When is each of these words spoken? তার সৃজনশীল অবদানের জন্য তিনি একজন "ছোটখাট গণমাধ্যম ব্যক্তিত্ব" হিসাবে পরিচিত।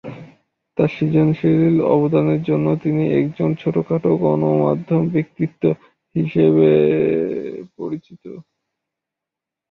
তার 0.77 0.89
সৃজনশীল 0.95 1.59
অবদানের 1.95 2.41
জন্য 2.43 2.67
তিনি 2.83 3.03
একজন 3.19 3.49
"ছোটখাট 3.61 4.03
গণমাধ্যম 4.21 5.01
ব্যক্তিত্ব" 5.15 5.63
হিসাবে 6.15 6.69
পরিচিত। 7.77 8.23